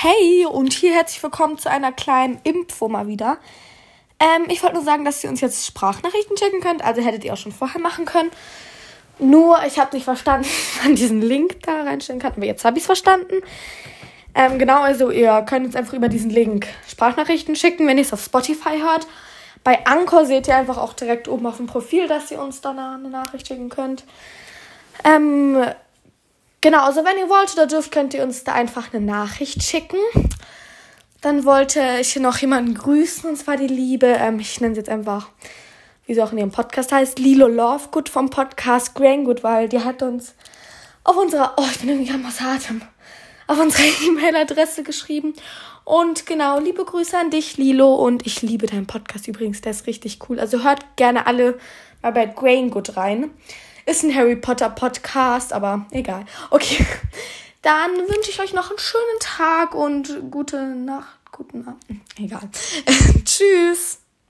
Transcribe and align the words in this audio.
Hey 0.00 0.46
und 0.46 0.74
hier 0.74 0.94
herzlich 0.94 1.20
willkommen 1.24 1.58
zu 1.58 1.68
einer 1.68 1.90
kleinen 1.90 2.38
Info 2.44 2.86
mal 2.88 3.08
wieder. 3.08 3.38
Ähm, 4.20 4.44
ich 4.48 4.62
wollte 4.62 4.76
nur 4.76 4.84
sagen, 4.84 5.04
dass 5.04 5.24
ihr 5.24 5.28
uns 5.28 5.40
jetzt 5.40 5.66
Sprachnachrichten 5.66 6.36
schicken 6.36 6.60
könnt. 6.60 6.84
Also 6.84 7.02
hättet 7.02 7.24
ihr 7.24 7.32
auch 7.32 7.36
schon 7.36 7.50
vorher 7.50 7.80
machen 7.80 8.04
können. 8.04 8.30
Nur, 9.18 9.58
ich 9.66 9.76
habe 9.76 9.96
nicht 9.96 10.04
verstanden, 10.04 10.46
wann 10.84 10.94
diesen 10.94 11.20
Link 11.20 11.64
da 11.64 11.82
reinstellen 11.82 12.20
kann. 12.20 12.34
Aber 12.36 12.44
jetzt 12.44 12.64
habe 12.64 12.76
ich 12.76 12.82
es 12.82 12.86
verstanden. 12.86 13.42
Ähm, 14.36 14.60
genau, 14.60 14.82
also 14.82 15.10
ihr 15.10 15.42
könnt 15.42 15.66
jetzt 15.66 15.74
einfach 15.74 15.94
über 15.94 16.08
diesen 16.08 16.30
Link 16.30 16.68
Sprachnachrichten 16.86 17.56
schicken, 17.56 17.88
wenn 17.88 17.98
ihr 17.98 18.04
es 18.04 18.12
auf 18.12 18.22
Spotify 18.22 18.78
hört. 18.78 19.08
Bei 19.64 19.84
Anchor 19.84 20.26
seht 20.26 20.46
ihr 20.46 20.54
einfach 20.54 20.78
auch 20.78 20.92
direkt 20.92 21.26
oben 21.26 21.44
auf 21.44 21.56
dem 21.56 21.66
Profil, 21.66 22.06
dass 22.06 22.30
ihr 22.30 22.40
uns 22.40 22.60
da 22.60 22.70
eine 22.70 23.10
Nachricht 23.10 23.48
schicken 23.48 23.68
könnt. 23.68 24.04
Ähm, 25.02 25.66
Genau, 26.60 26.82
also 26.82 27.04
wenn 27.04 27.16
ihr 27.18 27.28
wollt 27.28 27.52
oder 27.52 27.66
dürft, 27.66 27.92
könnt 27.92 28.14
ihr 28.14 28.22
uns 28.24 28.42
da 28.42 28.52
einfach 28.52 28.92
eine 28.92 29.04
Nachricht 29.04 29.62
schicken. 29.62 29.98
Dann 31.20 31.44
wollte 31.44 31.80
ich 32.00 32.16
noch 32.16 32.38
jemanden 32.38 32.74
grüßen, 32.74 33.30
und 33.30 33.36
zwar 33.36 33.56
die 33.56 33.68
Liebe, 33.68 34.06
ähm, 34.06 34.40
ich 34.40 34.60
nenne 34.60 34.74
sie 34.74 34.80
jetzt 34.80 34.90
einfach, 34.90 35.28
wie 36.06 36.14
sie 36.14 36.22
auch 36.22 36.32
in 36.32 36.38
ihrem 36.38 36.50
Podcast 36.50 36.90
heißt, 36.90 37.18
Lilo 37.18 37.46
Lovegood 37.46 38.08
vom 38.08 38.30
Podcast 38.30 38.94
Graingood, 38.94 39.44
weil 39.44 39.68
die 39.68 39.80
hat 39.80 40.02
uns 40.02 40.34
auf 41.04 41.16
unserer, 41.16 41.54
oh, 41.56 41.64
ich 41.70 41.78
bin 41.78 41.90
irgendwie 41.90 42.12
am 42.12 42.24
Atem, 42.26 42.82
auf 43.46 43.58
unsere 43.58 43.82
E-Mail-Adresse 44.06 44.82
geschrieben. 44.82 45.34
Und 45.84 46.26
genau, 46.26 46.58
liebe 46.58 46.84
Grüße 46.84 47.16
an 47.16 47.30
dich, 47.30 47.56
Lilo. 47.56 47.94
Und 47.94 48.26
ich 48.26 48.42
liebe 48.42 48.66
deinen 48.66 48.86
Podcast 48.86 49.26
übrigens, 49.26 49.60
der 49.60 49.70
ist 49.70 49.86
richtig 49.86 50.18
cool. 50.28 50.38
Also 50.38 50.62
hört 50.62 50.96
gerne 50.96 51.26
alle 51.26 51.58
mal 52.02 52.12
bei 52.12 52.26
Graingood 52.26 52.96
rein. 52.96 53.30
Ist 53.88 54.02
ein 54.02 54.14
Harry 54.14 54.36
Potter 54.36 54.68
Podcast, 54.68 55.54
aber 55.54 55.86
egal. 55.92 56.26
Okay. 56.50 56.84
Dann 57.62 57.90
wünsche 57.92 58.30
ich 58.30 58.38
euch 58.38 58.52
noch 58.52 58.68
einen 58.68 58.78
schönen 58.78 59.18
Tag 59.18 59.74
und 59.74 60.30
gute 60.30 60.62
Nacht. 60.62 61.18
Guten 61.32 61.66
Abend. 61.66 61.80
Egal. 62.18 62.50
Tschüss. 63.24 64.00